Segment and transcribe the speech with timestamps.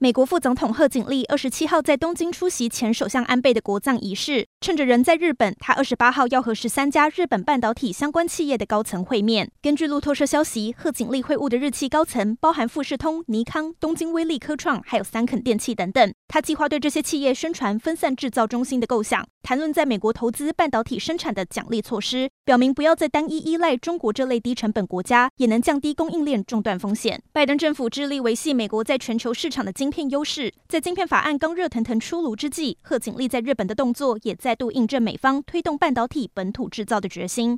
[0.00, 9.50] 美国副总统贺锦丽二十七号在东京出席前首相安倍的国葬仪式，趁着人在日本，他二十八号要和十三家日本半导体相关企业的高层会面。
[9.60, 16.14] 根据路透社消息，贺锦丽会晤的日企高层包含富士通、尼康、东京威力科创，还有三肯电器等等。
[16.28, 27.20] 他计划对这些企业宣传分散制造中心的构想，谈论在美国投资半导体生产的奖励措施，表明不要再单一依赖中国这类低成本国家，也能降低供应链中断风险。
[27.32, 29.87] 拜登政府致力维系美国在全球市场的经。
[29.88, 37.56] 晶片优势，在晶片法案刚热腾腾出炉之际，贺锦丽在日本的动作也再度印证美方推动半导体本土制造的决心。